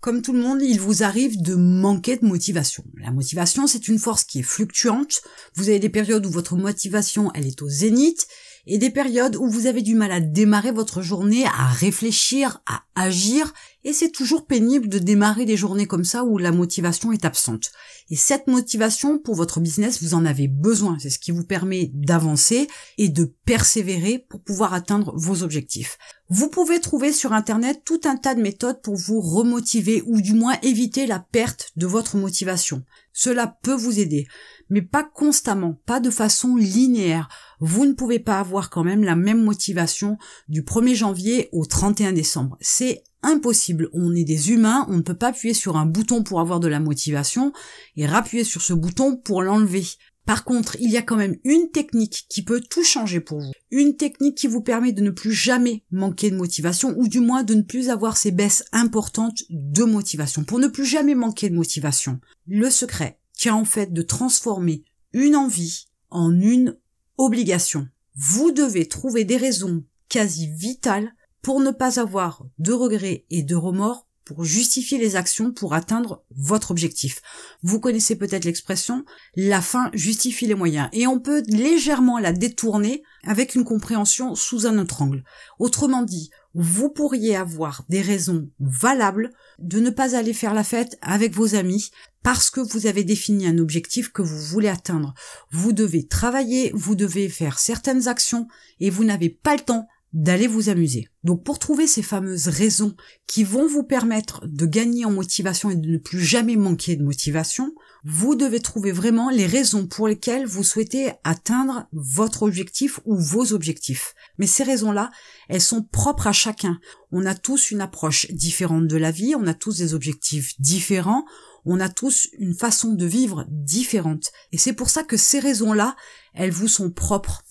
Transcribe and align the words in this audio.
Comme 0.00 0.22
tout 0.22 0.32
le 0.32 0.40
monde, 0.40 0.62
il 0.62 0.80
vous 0.80 1.02
arrive 1.02 1.42
de 1.42 1.54
manquer 1.54 2.16
de 2.16 2.24
motivation. 2.24 2.82
La 3.02 3.10
motivation, 3.10 3.66
c'est 3.66 3.86
une 3.86 3.98
force 3.98 4.24
qui 4.24 4.38
est 4.38 4.42
fluctuante. 4.42 5.20
Vous 5.56 5.68
avez 5.68 5.78
des 5.78 5.90
périodes 5.90 6.24
où 6.24 6.30
votre 6.30 6.56
motivation, 6.56 7.30
elle 7.34 7.46
est 7.46 7.60
au 7.60 7.68
zénith, 7.68 8.26
et 8.66 8.78
des 8.78 8.90
périodes 8.90 9.36
où 9.36 9.48
vous 9.48 9.66
avez 9.66 9.82
du 9.82 9.94
mal 9.94 10.12
à 10.12 10.20
démarrer 10.20 10.72
votre 10.72 11.02
journée, 11.02 11.44
à 11.46 11.66
réfléchir, 11.66 12.62
à 12.66 12.82
agir, 12.94 13.52
et 13.84 13.92
c'est 13.92 14.10
toujours 14.10 14.46
pénible 14.46 14.88
de 14.88 14.98
démarrer 14.98 15.44
des 15.44 15.56
journées 15.56 15.86
comme 15.86 16.04
ça 16.04 16.24
où 16.24 16.38
la 16.38 16.52
motivation 16.52 17.12
est 17.12 17.24
absente. 17.24 17.72
Et 18.10 18.16
cette 18.16 18.46
motivation 18.46 19.18
pour 19.18 19.34
votre 19.34 19.60
business, 19.60 20.02
vous 20.02 20.14
en 20.14 20.24
avez 20.26 20.48
besoin. 20.48 20.98
C'est 20.98 21.10
ce 21.10 21.18
qui 21.18 21.30
vous 21.30 21.44
permet 21.44 21.90
d'avancer 21.94 22.68
et 22.98 23.08
de 23.08 23.34
persévérer 23.46 24.24
pour 24.28 24.42
pouvoir 24.42 24.74
atteindre 24.74 25.12
vos 25.16 25.42
objectifs. 25.42 25.98
Vous 26.32 26.48
pouvez 26.48 26.78
trouver 26.78 27.12
sur 27.12 27.32
Internet 27.32 27.82
tout 27.84 28.02
un 28.04 28.16
tas 28.16 28.36
de 28.36 28.40
méthodes 28.40 28.80
pour 28.82 28.94
vous 28.94 29.20
remotiver 29.20 30.04
ou 30.06 30.20
du 30.20 30.32
moins 30.32 30.54
éviter 30.62 31.08
la 31.08 31.18
perte 31.18 31.72
de 31.74 31.88
votre 31.88 32.16
motivation. 32.16 32.84
Cela 33.12 33.48
peut 33.64 33.74
vous 33.74 33.98
aider, 33.98 34.28
mais 34.68 34.80
pas 34.80 35.02
constamment, 35.02 35.80
pas 35.86 35.98
de 35.98 36.08
façon 36.08 36.54
linéaire. 36.54 37.28
Vous 37.58 37.84
ne 37.84 37.94
pouvez 37.94 38.20
pas 38.20 38.38
avoir 38.38 38.70
quand 38.70 38.84
même 38.84 39.02
la 39.02 39.16
même 39.16 39.42
motivation 39.42 40.18
du 40.46 40.62
1er 40.62 40.94
janvier 40.94 41.48
au 41.50 41.66
31 41.66 42.12
décembre. 42.12 42.56
C'est 42.60 43.02
impossible. 43.24 43.90
On 43.92 44.14
est 44.14 44.22
des 44.22 44.52
humains, 44.52 44.86
on 44.88 44.98
ne 44.98 45.02
peut 45.02 45.14
pas 45.14 45.28
appuyer 45.28 45.52
sur 45.52 45.76
un 45.76 45.84
bouton 45.84 46.22
pour 46.22 46.40
avoir 46.40 46.60
de 46.60 46.68
la 46.68 46.78
motivation 46.78 47.52
et 47.96 48.06
rappuyer 48.06 48.44
sur 48.44 48.62
ce 48.62 48.72
bouton 48.72 49.16
pour 49.16 49.42
l'enlever. 49.42 49.84
Par 50.30 50.44
contre, 50.44 50.76
il 50.78 50.92
y 50.92 50.96
a 50.96 51.02
quand 51.02 51.16
même 51.16 51.38
une 51.42 51.72
technique 51.72 52.26
qui 52.28 52.44
peut 52.44 52.60
tout 52.60 52.84
changer 52.84 53.18
pour 53.18 53.40
vous. 53.40 53.50
Une 53.72 53.96
technique 53.96 54.36
qui 54.36 54.46
vous 54.46 54.60
permet 54.60 54.92
de 54.92 55.02
ne 55.02 55.10
plus 55.10 55.32
jamais 55.32 55.82
manquer 55.90 56.30
de 56.30 56.36
motivation 56.36 56.94
ou 56.96 57.08
du 57.08 57.18
moins 57.18 57.42
de 57.42 57.54
ne 57.54 57.62
plus 57.62 57.90
avoir 57.90 58.16
ces 58.16 58.30
baisses 58.30 58.62
importantes 58.70 59.42
de 59.50 59.82
motivation. 59.82 60.44
Pour 60.44 60.60
ne 60.60 60.68
plus 60.68 60.84
jamais 60.84 61.16
manquer 61.16 61.50
de 61.50 61.56
motivation. 61.56 62.20
Le 62.46 62.70
secret 62.70 63.18
tient 63.32 63.56
en 63.56 63.64
fait 63.64 63.92
de 63.92 64.02
transformer 64.02 64.84
une 65.12 65.34
envie 65.34 65.86
en 66.10 66.30
une 66.40 66.76
obligation. 67.18 67.88
Vous 68.14 68.52
devez 68.52 68.86
trouver 68.86 69.24
des 69.24 69.36
raisons 69.36 69.82
quasi 70.08 70.48
vitales 70.52 71.12
pour 71.42 71.58
ne 71.58 71.72
pas 71.72 71.98
avoir 71.98 72.46
de 72.60 72.72
regrets 72.72 73.26
et 73.30 73.42
de 73.42 73.56
remords 73.56 74.06
pour 74.30 74.44
justifier 74.44 74.96
les 74.96 75.16
actions 75.16 75.50
pour 75.50 75.74
atteindre 75.74 76.22
votre 76.36 76.70
objectif. 76.70 77.20
Vous 77.64 77.80
connaissez 77.80 78.14
peut-être 78.14 78.44
l'expression 78.44 79.04
la 79.34 79.60
fin 79.60 79.90
justifie 79.92 80.46
les 80.46 80.54
moyens 80.54 80.88
et 80.92 81.08
on 81.08 81.18
peut 81.18 81.42
légèrement 81.48 82.20
la 82.20 82.32
détourner 82.32 83.02
avec 83.24 83.56
une 83.56 83.64
compréhension 83.64 84.36
sous 84.36 84.68
un 84.68 84.78
autre 84.78 85.02
angle. 85.02 85.24
Autrement 85.58 86.04
dit, 86.04 86.30
vous 86.54 86.90
pourriez 86.90 87.34
avoir 87.34 87.84
des 87.88 88.02
raisons 88.02 88.48
valables 88.60 89.32
de 89.58 89.80
ne 89.80 89.90
pas 89.90 90.14
aller 90.14 90.32
faire 90.32 90.54
la 90.54 90.62
fête 90.62 90.96
avec 91.02 91.34
vos 91.34 91.56
amis 91.56 91.90
parce 92.22 92.50
que 92.50 92.60
vous 92.60 92.86
avez 92.86 93.02
défini 93.02 93.48
un 93.48 93.58
objectif 93.58 94.12
que 94.12 94.22
vous 94.22 94.38
voulez 94.38 94.68
atteindre. 94.68 95.12
Vous 95.50 95.72
devez 95.72 96.06
travailler, 96.06 96.70
vous 96.72 96.94
devez 96.94 97.28
faire 97.28 97.58
certaines 97.58 98.06
actions 98.06 98.46
et 98.78 98.90
vous 98.90 99.02
n'avez 99.02 99.28
pas 99.28 99.56
le 99.56 99.62
temps 99.62 99.88
d'aller 100.12 100.48
vous 100.48 100.68
amuser. 100.68 101.08
Donc 101.22 101.44
pour 101.44 101.58
trouver 101.58 101.86
ces 101.86 102.02
fameuses 102.02 102.48
raisons 102.48 102.96
qui 103.26 103.44
vont 103.44 103.68
vous 103.68 103.84
permettre 103.84 104.44
de 104.46 104.66
gagner 104.66 105.04
en 105.04 105.10
motivation 105.10 105.70
et 105.70 105.76
de 105.76 105.88
ne 105.88 105.98
plus 105.98 106.24
jamais 106.24 106.56
manquer 106.56 106.96
de 106.96 107.04
motivation, 107.04 107.72
vous 108.04 108.34
devez 108.34 108.60
trouver 108.60 108.90
vraiment 108.90 109.30
les 109.30 109.46
raisons 109.46 109.86
pour 109.86 110.08
lesquelles 110.08 110.46
vous 110.46 110.64
souhaitez 110.64 111.12
atteindre 111.22 111.86
votre 111.92 112.42
objectif 112.42 112.98
ou 113.04 113.16
vos 113.16 113.52
objectifs. 113.52 114.14
Mais 114.38 114.46
ces 114.46 114.64
raisons-là, 114.64 115.10
elles 115.48 115.60
sont 115.60 115.82
propres 115.82 116.26
à 116.26 116.32
chacun. 116.32 116.80
On 117.12 117.26
a 117.26 117.34
tous 117.34 117.70
une 117.70 117.80
approche 117.80 118.30
différente 118.30 118.86
de 118.88 118.96
la 118.96 119.10
vie, 119.10 119.34
on 119.36 119.46
a 119.46 119.54
tous 119.54 119.76
des 119.76 119.94
objectifs 119.94 120.58
différents, 120.60 121.24
on 121.64 121.78
a 121.78 121.88
tous 121.88 122.28
une 122.38 122.54
façon 122.54 122.94
de 122.94 123.06
vivre 123.06 123.46
différente. 123.48 124.32
Et 124.52 124.58
c'est 124.58 124.72
pour 124.72 124.90
ça 124.90 125.02
que 125.04 125.16
ces 125.16 125.38
raisons-là, 125.38 125.94
elles 126.34 126.50
vous 126.50 126.68
sont 126.68 126.90
propres. 126.90 127.42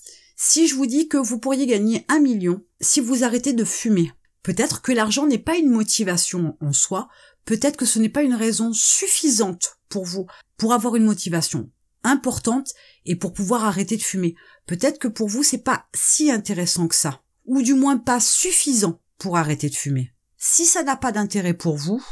Si 0.42 0.66
je 0.66 0.74
vous 0.74 0.86
dis 0.86 1.06
que 1.06 1.18
vous 1.18 1.38
pourriez 1.38 1.66
gagner 1.66 2.06
un 2.08 2.18
million 2.18 2.64
si 2.80 3.00
vous 3.00 3.24
arrêtez 3.24 3.52
de 3.52 3.62
fumer, 3.62 4.10
peut-être 4.42 4.80
que 4.80 4.90
l'argent 4.90 5.26
n'est 5.26 5.36
pas 5.36 5.58
une 5.58 5.68
motivation 5.68 6.56
en 6.62 6.72
soi, 6.72 7.10
peut-être 7.44 7.76
que 7.76 7.84
ce 7.84 7.98
n'est 7.98 8.08
pas 8.08 8.22
une 8.22 8.34
raison 8.34 8.72
suffisante 8.72 9.78
pour 9.90 10.06
vous 10.06 10.26
pour 10.56 10.72
avoir 10.72 10.96
une 10.96 11.04
motivation 11.04 11.70
importante 12.04 12.72
et 13.04 13.16
pour 13.16 13.34
pouvoir 13.34 13.66
arrêter 13.66 13.98
de 13.98 14.02
fumer. 14.02 14.34
Peut-être 14.64 14.98
que 14.98 15.08
pour 15.08 15.28
vous 15.28 15.42
c'est 15.42 15.62
pas 15.62 15.88
si 15.94 16.30
intéressant 16.30 16.88
que 16.88 16.94
ça, 16.94 17.20
ou 17.44 17.60
du 17.60 17.74
moins 17.74 17.98
pas 17.98 18.18
suffisant 18.18 18.98
pour 19.18 19.36
arrêter 19.36 19.68
de 19.68 19.76
fumer. 19.76 20.14
Si 20.38 20.64
ça 20.64 20.82
n'a 20.82 20.96
pas 20.96 21.12
d'intérêt 21.12 21.52
pour 21.52 21.76
vous, 21.76 22.02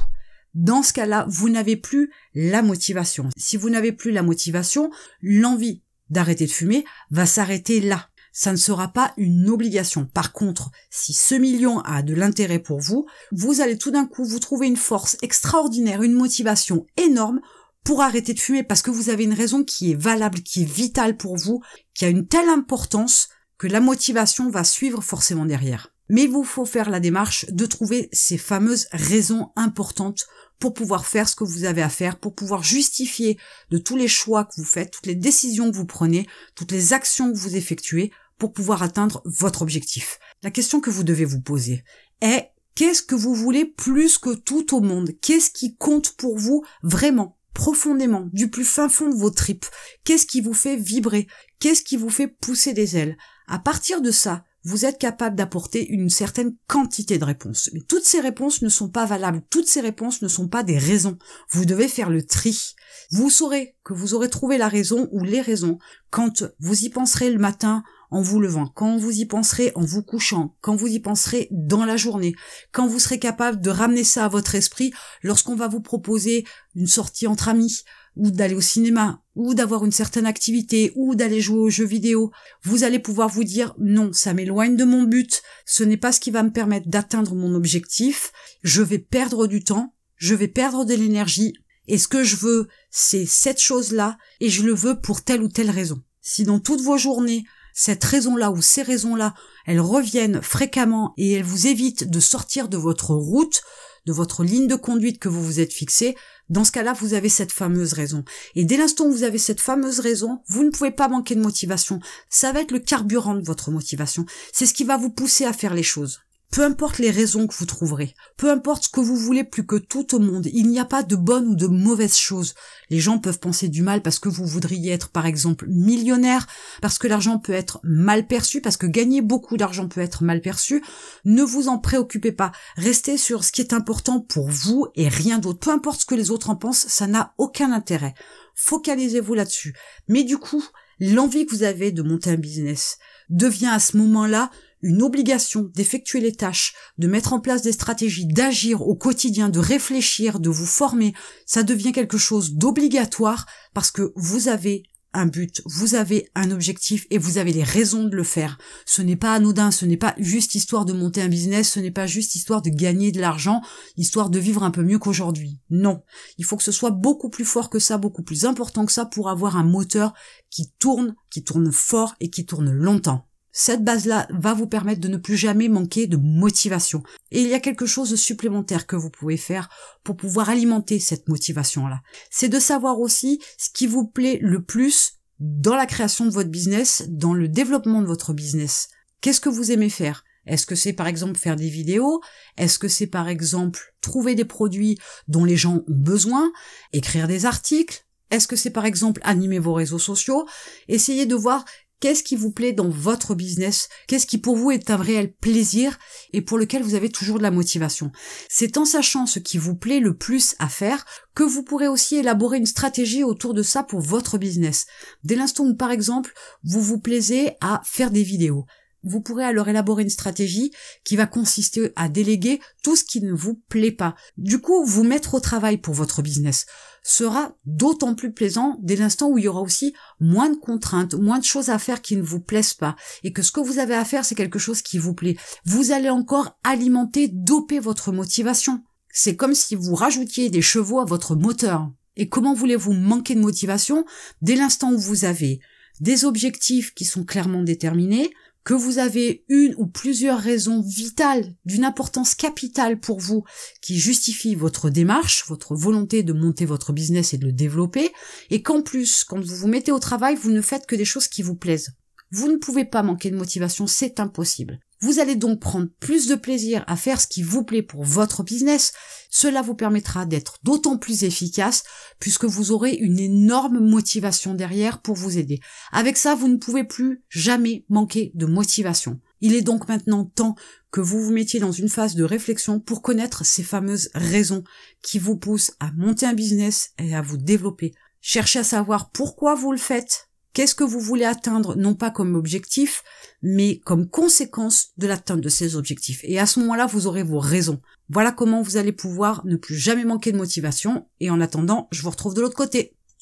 dans 0.52 0.82
ce 0.82 0.92
cas-là, 0.92 1.24
vous 1.30 1.48
n'avez 1.48 1.78
plus 1.78 2.12
la 2.34 2.60
motivation. 2.60 3.30
Si 3.38 3.56
vous 3.56 3.70
n'avez 3.70 3.92
plus 3.92 4.10
la 4.10 4.22
motivation, 4.22 4.90
l'envie 5.22 5.82
d'arrêter 6.10 6.44
de 6.44 6.52
fumer 6.52 6.84
va 7.10 7.24
s'arrêter 7.24 7.80
là 7.80 8.10
ça 8.38 8.52
ne 8.52 8.56
sera 8.56 8.86
pas 8.86 9.14
une 9.16 9.50
obligation. 9.50 10.06
Par 10.06 10.32
contre, 10.32 10.70
si 10.90 11.12
ce 11.12 11.34
million 11.34 11.80
a 11.80 12.02
de 12.02 12.14
l'intérêt 12.14 12.60
pour 12.60 12.78
vous, 12.78 13.04
vous 13.32 13.60
allez 13.60 13.76
tout 13.76 13.90
d'un 13.90 14.06
coup 14.06 14.24
vous 14.24 14.38
trouver 14.38 14.68
une 14.68 14.76
force 14.76 15.16
extraordinaire, 15.22 16.04
une 16.04 16.12
motivation 16.12 16.86
énorme 16.96 17.40
pour 17.82 18.00
arrêter 18.00 18.34
de 18.34 18.38
fumer 18.38 18.62
parce 18.62 18.80
que 18.80 18.92
vous 18.92 19.10
avez 19.10 19.24
une 19.24 19.34
raison 19.34 19.64
qui 19.64 19.90
est 19.90 20.00
valable, 20.00 20.44
qui 20.44 20.62
est 20.62 20.72
vitale 20.72 21.16
pour 21.16 21.36
vous, 21.36 21.62
qui 21.94 22.04
a 22.04 22.08
une 22.08 22.28
telle 22.28 22.48
importance 22.48 23.28
que 23.58 23.66
la 23.66 23.80
motivation 23.80 24.50
va 24.50 24.62
suivre 24.62 25.02
forcément 25.02 25.44
derrière. 25.44 25.92
Mais 26.08 26.22
il 26.22 26.30
vous 26.30 26.44
faut 26.44 26.64
faire 26.64 26.90
la 26.90 27.00
démarche 27.00 27.44
de 27.48 27.66
trouver 27.66 28.08
ces 28.12 28.38
fameuses 28.38 28.86
raisons 28.92 29.50
importantes 29.56 30.28
pour 30.60 30.74
pouvoir 30.74 31.06
faire 31.06 31.28
ce 31.28 31.34
que 31.34 31.44
vous 31.44 31.64
avez 31.64 31.82
à 31.82 31.88
faire, 31.88 32.20
pour 32.20 32.36
pouvoir 32.36 32.62
justifier 32.62 33.36
de 33.70 33.78
tous 33.78 33.96
les 33.96 34.08
choix 34.08 34.44
que 34.44 34.54
vous 34.56 34.64
faites, 34.64 34.92
toutes 34.92 35.06
les 35.06 35.16
décisions 35.16 35.72
que 35.72 35.76
vous 35.76 35.86
prenez, 35.86 36.28
toutes 36.54 36.70
les 36.70 36.92
actions 36.92 37.32
que 37.32 37.36
vous 37.36 37.56
effectuez 37.56 38.12
pour 38.38 38.52
pouvoir 38.52 38.82
atteindre 38.82 39.22
votre 39.24 39.62
objectif. 39.62 40.18
La 40.42 40.50
question 40.50 40.80
que 40.80 40.90
vous 40.90 41.04
devez 41.04 41.24
vous 41.24 41.40
poser 41.40 41.84
est 42.20 42.50
qu'est-ce 42.74 43.02
que 43.02 43.14
vous 43.14 43.34
voulez 43.34 43.64
plus 43.64 44.18
que 44.18 44.34
tout 44.34 44.74
au 44.74 44.80
monde? 44.80 45.10
Qu'est-ce 45.20 45.50
qui 45.50 45.76
compte 45.76 46.12
pour 46.12 46.38
vous 46.38 46.64
vraiment 46.82 47.36
profondément, 47.52 48.28
du 48.32 48.50
plus 48.50 48.64
fin 48.64 48.88
fond 48.88 49.08
de 49.08 49.16
vos 49.16 49.30
tripes? 49.30 49.66
Qu'est-ce 50.04 50.26
qui 50.26 50.40
vous 50.40 50.54
fait 50.54 50.76
vibrer? 50.76 51.26
Qu'est-ce 51.58 51.82
qui 51.82 51.96
vous 51.96 52.10
fait 52.10 52.28
pousser 52.28 52.72
des 52.72 52.96
ailes? 52.96 53.16
À 53.48 53.58
partir 53.58 54.00
de 54.00 54.12
ça, 54.12 54.44
vous 54.64 54.84
êtes 54.84 54.98
capable 54.98 55.36
d'apporter 55.36 55.88
une 55.88 56.10
certaine 56.10 56.54
quantité 56.66 57.18
de 57.18 57.24
réponses. 57.24 57.70
Mais 57.72 57.80
toutes 57.80 58.04
ces 58.04 58.20
réponses 58.20 58.60
ne 58.62 58.68
sont 58.68 58.88
pas 58.88 59.06
valables, 59.06 59.42
toutes 59.50 59.68
ces 59.68 59.80
réponses 59.80 60.20
ne 60.20 60.28
sont 60.28 60.48
pas 60.48 60.62
des 60.62 60.78
raisons. 60.78 61.16
Vous 61.50 61.64
devez 61.64 61.88
faire 61.88 62.10
le 62.10 62.24
tri. 62.24 62.74
Vous 63.10 63.30
saurez 63.30 63.76
que 63.84 63.94
vous 63.94 64.14
aurez 64.14 64.28
trouvé 64.28 64.58
la 64.58 64.68
raison 64.68 65.08
ou 65.10 65.24
les 65.24 65.40
raisons 65.40 65.78
quand 66.10 66.44
vous 66.60 66.84
y 66.84 66.90
penserez 66.90 67.30
le 67.30 67.38
matin 67.38 67.82
en 68.10 68.22
vous 68.22 68.40
levant, 68.40 68.66
quand 68.66 68.96
vous 68.96 69.20
y 69.20 69.26
penserez 69.26 69.72
en 69.74 69.84
vous 69.84 70.02
couchant, 70.02 70.56
quand 70.60 70.76
vous 70.76 70.86
y 70.86 71.00
penserez 71.00 71.48
dans 71.50 71.84
la 71.84 71.96
journée, 71.96 72.34
quand 72.72 72.86
vous 72.86 72.98
serez 72.98 73.18
capable 73.18 73.60
de 73.60 73.70
ramener 73.70 74.04
ça 74.04 74.24
à 74.24 74.28
votre 74.28 74.54
esprit 74.54 74.92
lorsqu'on 75.22 75.56
va 75.56 75.68
vous 75.68 75.80
proposer 75.80 76.44
une 76.74 76.86
sortie 76.86 77.26
entre 77.26 77.48
amis, 77.48 77.82
ou 78.16 78.30
d'aller 78.30 78.54
au 78.54 78.60
cinéma, 78.60 79.22
ou 79.36 79.54
d'avoir 79.54 79.84
une 79.84 79.92
certaine 79.92 80.26
activité, 80.26 80.92
ou 80.96 81.14
d'aller 81.14 81.40
jouer 81.40 81.60
aux 81.60 81.70
jeux 81.70 81.86
vidéo, 81.86 82.32
vous 82.64 82.82
allez 82.82 82.98
pouvoir 82.98 83.28
vous 83.28 83.44
dire 83.44 83.74
non, 83.78 84.12
ça 84.12 84.34
m'éloigne 84.34 84.76
de 84.76 84.84
mon 84.84 85.04
but, 85.04 85.42
ce 85.64 85.84
n'est 85.84 85.96
pas 85.96 86.10
ce 86.12 86.20
qui 86.20 86.32
va 86.32 86.42
me 86.42 86.52
permettre 86.52 86.88
d'atteindre 86.88 87.34
mon 87.34 87.54
objectif, 87.54 88.32
je 88.62 88.82
vais 88.82 88.98
perdre 88.98 89.46
du 89.46 89.62
temps, 89.62 89.94
je 90.16 90.34
vais 90.34 90.48
perdre 90.48 90.84
de 90.84 90.94
l'énergie, 90.94 91.54
et 91.86 91.96
ce 91.96 92.08
que 92.08 92.24
je 92.24 92.36
veux, 92.36 92.68
c'est 92.90 93.24
cette 93.24 93.60
chose-là, 93.60 94.18
et 94.40 94.50
je 94.50 94.62
le 94.62 94.74
veux 94.74 95.00
pour 95.00 95.22
telle 95.22 95.42
ou 95.42 95.48
telle 95.48 95.70
raison. 95.70 96.02
Si 96.20 96.44
dans 96.44 96.58
toutes 96.58 96.82
vos 96.82 96.98
journées, 96.98 97.44
cette 97.78 98.02
raison-là 98.02 98.50
ou 98.50 98.60
ces 98.60 98.82
raisons-là, 98.82 99.34
elles 99.64 99.78
reviennent 99.78 100.42
fréquemment 100.42 101.14
et 101.16 101.34
elles 101.34 101.44
vous 101.44 101.68
évitent 101.68 102.10
de 102.10 102.18
sortir 102.18 102.68
de 102.68 102.76
votre 102.76 103.14
route, 103.14 103.62
de 104.04 104.12
votre 104.12 104.42
ligne 104.42 104.66
de 104.66 104.74
conduite 104.74 105.20
que 105.20 105.28
vous 105.28 105.44
vous 105.44 105.60
êtes 105.60 105.72
fixée, 105.72 106.16
dans 106.48 106.64
ce 106.64 106.72
cas-là, 106.72 106.92
vous 106.92 107.14
avez 107.14 107.28
cette 107.28 107.52
fameuse 107.52 107.92
raison. 107.92 108.24
Et 108.56 108.64
dès 108.64 108.78
l'instant 108.78 109.04
où 109.04 109.12
vous 109.12 109.22
avez 109.22 109.38
cette 109.38 109.60
fameuse 109.60 110.00
raison, 110.00 110.40
vous 110.48 110.64
ne 110.64 110.70
pouvez 110.70 110.90
pas 110.90 111.06
manquer 111.06 111.36
de 111.36 111.40
motivation. 111.40 112.00
Ça 112.28 112.50
va 112.50 112.62
être 112.62 112.72
le 112.72 112.80
carburant 112.80 113.36
de 113.36 113.46
votre 113.46 113.70
motivation. 113.70 114.26
C'est 114.52 114.66
ce 114.66 114.74
qui 114.74 114.82
va 114.82 114.96
vous 114.96 115.10
pousser 115.10 115.44
à 115.44 115.52
faire 115.52 115.74
les 115.74 115.84
choses. 115.84 116.22
Peu 116.50 116.64
importe 116.64 116.98
les 116.98 117.10
raisons 117.10 117.46
que 117.46 117.54
vous 117.54 117.66
trouverez, 117.66 118.14
peu 118.38 118.50
importe 118.50 118.84
ce 118.84 118.88
que 118.88 119.00
vous 119.00 119.16
voulez 119.16 119.44
plus 119.44 119.66
que 119.66 119.76
tout 119.76 120.14
au 120.14 120.18
monde, 120.18 120.46
il 120.50 120.68
n'y 120.68 120.80
a 120.80 120.86
pas 120.86 121.02
de 121.02 121.14
bonne 121.14 121.48
ou 121.48 121.54
de 121.54 121.66
mauvaise 121.66 122.16
chose. 122.16 122.54
Les 122.88 123.00
gens 123.00 123.18
peuvent 123.18 123.38
penser 123.38 123.68
du 123.68 123.82
mal 123.82 124.00
parce 124.00 124.18
que 124.18 124.30
vous 124.30 124.46
voudriez 124.46 124.92
être 124.92 125.10
par 125.10 125.26
exemple 125.26 125.66
millionnaire, 125.68 126.46
parce 126.80 126.98
que 126.98 127.06
l'argent 127.06 127.38
peut 127.38 127.52
être 127.52 127.80
mal 127.82 128.26
perçu, 128.26 128.62
parce 128.62 128.78
que 128.78 128.86
gagner 128.86 129.20
beaucoup 129.20 129.58
d'argent 129.58 129.88
peut 129.88 130.00
être 130.00 130.24
mal 130.24 130.40
perçu. 130.40 130.82
Ne 131.26 131.42
vous 131.42 131.68
en 131.68 131.78
préoccupez 131.78 132.32
pas. 132.32 132.52
Restez 132.76 133.18
sur 133.18 133.44
ce 133.44 133.52
qui 133.52 133.60
est 133.60 133.74
important 133.74 134.20
pour 134.20 134.48
vous 134.48 134.86
et 134.94 135.08
rien 135.08 135.38
d'autre. 135.38 135.60
Peu 135.60 135.70
importe 135.70 136.00
ce 136.00 136.06
que 136.06 136.14
les 136.14 136.30
autres 136.30 136.48
en 136.48 136.56
pensent, 136.56 136.86
ça 136.88 137.06
n'a 137.06 137.34
aucun 137.36 137.72
intérêt. 137.72 138.14
Focalisez-vous 138.54 139.34
là-dessus. 139.34 139.76
Mais 140.08 140.24
du 140.24 140.38
coup, 140.38 140.64
l'envie 140.98 141.44
que 141.44 141.54
vous 141.54 141.62
avez 141.62 141.92
de 141.92 142.02
monter 142.02 142.30
un 142.30 142.36
business 142.36 142.98
devient 143.28 143.70
à 143.70 143.80
ce 143.80 143.98
moment-là 143.98 144.50
une 144.82 145.02
obligation 145.02 145.70
d'effectuer 145.74 146.20
les 146.20 146.34
tâches, 146.34 146.74
de 146.98 147.08
mettre 147.08 147.32
en 147.32 147.40
place 147.40 147.62
des 147.62 147.72
stratégies, 147.72 148.26
d'agir 148.26 148.82
au 148.82 148.94
quotidien, 148.94 149.48
de 149.48 149.58
réfléchir, 149.58 150.40
de 150.40 150.50
vous 150.50 150.66
former, 150.66 151.14
ça 151.46 151.62
devient 151.62 151.92
quelque 151.92 152.18
chose 152.18 152.54
d'obligatoire 152.54 153.46
parce 153.74 153.90
que 153.90 154.12
vous 154.16 154.48
avez 154.48 154.84
un 155.14 155.26
but, 155.26 155.62
vous 155.64 155.94
avez 155.94 156.30
un 156.34 156.50
objectif 156.50 157.06
et 157.10 157.18
vous 157.18 157.38
avez 157.38 157.52
les 157.52 157.62
raisons 157.62 158.04
de 158.04 158.14
le 158.14 158.22
faire. 158.22 158.58
Ce 158.84 159.00
n'est 159.02 159.16
pas 159.16 159.34
anodin, 159.34 159.70
ce 159.70 159.86
n'est 159.86 159.96
pas 159.96 160.14
juste 160.18 160.54
histoire 160.54 160.84
de 160.84 160.92
monter 160.92 161.22
un 161.22 161.28
business, 161.28 161.72
ce 161.72 161.80
n'est 161.80 161.90
pas 161.90 162.06
juste 162.06 162.34
histoire 162.34 162.62
de 162.62 162.70
gagner 162.70 163.10
de 163.10 163.20
l'argent, 163.20 163.62
histoire 163.96 164.30
de 164.30 164.38
vivre 164.38 164.62
un 164.62 164.70
peu 164.70 164.82
mieux 164.82 164.98
qu'aujourd'hui. 164.98 165.60
Non, 165.70 166.02
il 166.36 166.44
faut 166.44 166.56
que 166.56 166.62
ce 166.62 166.72
soit 166.72 166.90
beaucoup 166.90 167.30
plus 167.30 167.46
fort 167.46 167.70
que 167.70 167.78
ça, 167.78 167.98
beaucoup 167.98 168.22
plus 168.22 168.44
important 168.44 168.84
que 168.84 168.92
ça 168.92 169.06
pour 169.06 169.30
avoir 169.30 169.56
un 169.56 169.64
moteur 169.64 170.12
qui 170.50 170.70
tourne, 170.78 171.14
qui 171.30 171.42
tourne 171.42 171.72
fort 171.72 172.14
et 172.20 172.30
qui 172.30 172.44
tourne 172.44 172.70
longtemps. 172.70 173.27
Cette 173.60 173.82
base-là 173.82 174.28
va 174.30 174.54
vous 174.54 174.68
permettre 174.68 175.00
de 175.00 175.08
ne 175.08 175.16
plus 175.16 175.36
jamais 175.36 175.66
manquer 175.66 176.06
de 176.06 176.16
motivation. 176.16 177.02
Et 177.32 177.40
il 177.40 177.48
y 177.48 177.54
a 177.54 177.58
quelque 177.58 177.86
chose 177.86 178.08
de 178.08 178.14
supplémentaire 178.14 178.86
que 178.86 178.94
vous 178.94 179.10
pouvez 179.10 179.36
faire 179.36 179.68
pour 180.04 180.16
pouvoir 180.16 180.48
alimenter 180.48 181.00
cette 181.00 181.26
motivation-là. 181.26 182.00
C'est 182.30 182.48
de 182.48 182.60
savoir 182.60 183.00
aussi 183.00 183.40
ce 183.58 183.70
qui 183.74 183.88
vous 183.88 184.06
plaît 184.06 184.38
le 184.40 184.62
plus 184.62 185.14
dans 185.40 185.74
la 185.74 185.86
création 185.86 186.24
de 186.24 186.30
votre 186.30 186.50
business, 186.50 187.06
dans 187.08 187.34
le 187.34 187.48
développement 187.48 188.00
de 188.00 188.06
votre 188.06 188.32
business. 188.32 188.90
Qu'est-ce 189.22 189.40
que 189.40 189.48
vous 189.48 189.72
aimez 189.72 189.90
faire? 189.90 190.22
Est-ce 190.46 190.64
que 190.64 190.76
c'est 190.76 190.92
par 190.92 191.08
exemple 191.08 191.36
faire 191.36 191.56
des 191.56 191.68
vidéos? 191.68 192.20
Est-ce 192.58 192.78
que 192.78 192.86
c'est 192.86 193.08
par 193.08 193.26
exemple 193.26 193.92
trouver 194.00 194.36
des 194.36 194.44
produits 194.44 194.98
dont 195.26 195.44
les 195.44 195.56
gens 195.56 195.78
ont 195.78 195.84
besoin? 195.88 196.52
Écrire 196.92 197.26
des 197.26 197.44
articles? 197.44 198.04
Est-ce 198.30 198.46
que 198.46 198.56
c'est 198.56 198.70
par 198.70 198.84
exemple 198.84 199.20
animer 199.24 199.58
vos 199.58 199.72
réseaux 199.72 199.98
sociaux? 199.98 200.46
Essayez 200.86 201.26
de 201.26 201.34
voir 201.34 201.64
Qu'est-ce 202.00 202.22
qui 202.22 202.36
vous 202.36 202.52
plaît 202.52 202.72
dans 202.72 202.88
votre 202.88 203.34
business? 203.34 203.88
Qu'est-ce 204.06 204.26
qui 204.26 204.38
pour 204.38 204.56
vous 204.56 204.70
est 204.70 204.90
un 204.90 204.96
réel 204.96 205.32
plaisir 205.32 205.98
et 206.32 206.42
pour 206.42 206.56
lequel 206.56 206.82
vous 206.82 206.94
avez 206.94 207.08
toujours 207.08 207.38
de 207.38 207.42
la 207.42 207.50
motivation? 207.50 208.12
C'est 208.48 208.76
en 208.78 208.84
sachant 208.84 209.26
ce 209.26 209.40
qui 209.40 209.58
vous 209.58 209.74
plaît 209.74 209.98
le 209.98 210.16
plus 210.16 210.54
à 210.60 210.68
faire 210.68 211.04
que 211.34 211.42
vous 211.42 211.64
pourrez 211.64 211.88
aussi 211.88 212.16
élaborer 212.16 212.58
une 212.58 212.66
stratégie 212.66 213.24
autour 213.24 213.52
de 213.52 213.62
ça 213.62 213.82
pour 213.82 214.00
votre 214.00 214.38
business. 214.38 214.86
Dès 215.24 215.34
l'instant 215.34 215.64
où 215.64 215.74
par 215.74 215.90
exemple 215.90 216.32
vous 216.62 216.82
vous 216.82 217.00
plaisez 217.00 217.50
à 217.60 217.82
faire 217.84 218.12
des 218.12 218.22
vidéos, 218.22 218.64
vous 219.04 219.20
pourrez 219.20 219.44
alors 219.44 219.68
élaborer 219.68 220.02
une 220.02 220.10
stratégie 220.10 220.72
qui 221.04 221.16
va 221.16 221.26
consister 221.26 221.92
à 221.96 222.08
déléguer 222.08 222.60
tout 222.82 222.96
ce 222.96 223.04
qui 223.04 223.20
ne 223.20 223.32
vous 223.32 223.54
plaît 223.68 223.92
pas. 223.92 224.14
Du 224.36 224.60
coup, 224.60 224.84
vous 224.84 225.04
mettre 225.04 225.34
au 225.34 225.40
travail 225.40 225.78
pour 225.78 225.94
votre 225.94 226.22
business 226.22 226.66
sera 227.02 227.56
d'autant 227.64 228.14
plus 228.14 228.32
plaisant 228.32 228.76
dès 228.82 228.96
l'instant 228.96 229.28
où 229.28 229.38
il 229.38 229.44
y 229.44 229.48
aura 229.48 229.60
aussi 229.60 229.94
moins 230.20 230.50
de 230.50 230.56
contraintes, 230.56 231.14
moins 231.14 231.38
de 231.38 231.44
choses 231.44 231.70
à 231.70 231.78
faire 231.78 232.02
qui 232.02 232.16
ne 232.16 232.22
vous 232.22 232.40
plaisent 232.40 232.74
pas, 232.74 232.96
et 233.22 233.32
que 233.32 233.42
ce 233.42 233.52
que 233.52 233.60
vous 233.60 233.78
avez 233.78 233.94
à 233.94 234.04
faire, 234.04 234.24
c'est 234.24 234.34
quelque 234.34 234.58
chose 234.58 234.82
qui 234.82 234.98
vous 234.98 235.14
plaît. 235.14 235.36
Vous 235.64 235.92
allez 235.92 236.10
encore 236.10 236.58
alimenter, 236.64 237.28
doper 237.28 237.78
votre 237.78 238.12
motivation. 238.12 238.82
C'est 239.10 239.36
comme 239.36 239.54
si 239.54 239.74
vous 239.74 239.94
rajoutiez 239.94 240.50
des 240.50 240.62
chevaux 240.62 241.00
à 241.00 241.04
votre 241.04 241.34
moteur. 241.34 241.90
Et 242.16 242.28
comment 242.28 242.52
voulez-vous 242.52 242.92
manquer 242.92 243.34
de 243.34 243.40
motivation 243.40 244.04
dès 244.42 244.56
l'instant 244.56 244.92
où 244.92 244.98
vous 244.98 245.24
avez 245.24 245.60
des 246.00 246.24
objectifs 246.24 246.94
qui 246.94 247.04
sont 247.04 247.24
clairement 247.24 247.62
déterminés, 247.62 248.30
que 248.68 248.74
vous 248.74 248.98
avez 248.98 249.46
une 249.48 249.74
ou 249.78 249.86
plusieurs 249.86 250.38
raisons 250.38 250.82
vitales 250.82 251.54
d'une 251.64 251.86
importance 251.86 252.34
capitale 252.34 253.00
pour 253.00 253.18
vous 253.18 253.44
qui 253.80 253.98
justifient 253.98 254.56
votre 254.56 254.90
démarche, 254.90 255.46
votre 255.48 255.74
volonté 255.74 256.22
de 256.22 256.34
monter 256.34 256.66
votre 256.66 256.92
business 256.92 257.32
et 257.32 257.38
de 257.38 257.46
le 257.46 257.52
développer, 257.52 258.12
et 258.50 258.60
qu'en 258.60 258.82
plus, 258.82 259.24
quand 259.24 259.40
vous 259.40 259.56
vous 259.56 259.68
mettez 259.68 259.90
au 259.90 259.98
travail, 259.98 260.36
vous 260.36 260.50
ne 260.50 260.60
faites 260.60 260.84
que 260.84 260.96
des 260.96 261.06
choses 261.06 261.28
qui 261.28 261.40
vous 261.40 261.54
plaisent. 261.54 261.94
Vous 262.30 262.52
ne 262.52 262.58
pouvez 262.58 262.84
pas 262.84 263.02
manquer 263.02 263.30
de 263.30 263.38
motivation, 263.38 263.86
c'est 263.86 264.20
impossible. 264.20 264.80
Vous 265.00 265.20
allez 265.20 265.36
donc 265.36 265.60
prendre 265.60 265.88
plus 266.00 266.26
de 266.26 266.34
plaisir 266.34 266.82
à 266.88 266.96
faire 266.96 267.20
ce 267.20 267.28
qui 267.28 267.42
vous 267.42 267.62
plaît 267.62 267.82
pour 267.82 268.02
votre 268.02 268.42
business. 268.42 268.92
Cela 269.30 269.62
vous 269.62 269.74
permettra 269.74 270.26
d'être 270.26 270.58
d'autant 270.64 270.98
plus 270.98 271.22
efficace 271.22 271.84
puisque 272.18 272.46
vous 272.46 272.72
aurez 272.72 272.94
une 272.94 273.20
énorme 273.20 273.78
motivation 273.78 274.54
derrière 274.54 275.00
pour 275.00 275.14
vous 275.14 275.38
aider. 275.38 275.60
Avec 275.92 276.16
ça, 276.16 276.34
vous 276.34 276.48
ne 276.48 276.56
pouvez 276.56 276.82
plus 276.82 277.22
jamais 277.28 277.84
manquer 277.88 278.32
de 278.34 278.46
motivation. 278.46 279.20
Il 279.40 279.54
est 279.54 279.62
donc 279.62 279.88
maintenant 279.88 280.24
temps 280.24 280.56
que 280.90 281.00
vous 281.00 281.22
vous 281.22 281.32
mettiez 281.32 281.60
dans 281.60 281.70
une 281.70 281.88
phase 281.88 282.16
de 282.16 282.24
réflexion 282.24 282.80
pour 282.80 283.00
connaître 283.00 283.44
ces 283.44 283.62
fameuses 283.62 284.10
raisons 284.14 284.64
qui 285.02 285.20
vous 285.20 285.36
poussent 285.36 285.72
à 285.78 285.92
monter 285.92 286.26
un 286.26 286.34
business 286.34 286.90
et 286.98 287.14
à 287.14 287.22
vous 287.22 287.36
développer. 287.36 287.94
Cherchez 288.20 288.58
à 288.58 288.64
savoir 288.64 289.10
pourquoi 289.10 289.54
vous 289.54 289.70
le 289.70 289.78
faites, 289.78 290.27
Qu'est-ce 290.52 290.74
que 290.74 290.84
vous 290.84 291.00
voulez 291.00 291.24
atteindre, 291.24 291.76
non 291.76 291.94
pas 291.94 292.10
comme 292.10 292.34
objectif, 292.34 293.04
mais 293.42 293.78
comme 293.84 294.08
conséquence 294.08 294.88
de 294.96 295.06
l'atteinte 295.06 295.40
de 295.40 295.48
ces 295.48 295.76
objectifs. 295.76 296.20
Et 296.24 296.38
à 296.38 296.46
ce 296.46 296.60
moment-là, 296.60 296.86
vous 296.86 297.06
aurez 297.06 297.22
vos 297.22 297.38
raisons. 297.38 297.80
Voilà 298.08 298.32
comment 298.32 298.62
vous 298.62 298.76
allez 298.76 298.92
pouvoir 298.92 299.44
ne 299.44 299.56
plus 299.56 299.76
jamais 299.76 300.04
manquer 300.04 300.32
de 300.32 300.38
motivation. 300.38 301.06
Et 301.20 301.30
en 301.30 301.40
attendant, 301.40 301.88
je 301.92 302.02
vous 302.02 302.10
retrouve 302.10 302.34
de 302.34 302.40
l'autre 302.40 302.56
côté. 302.56 302.97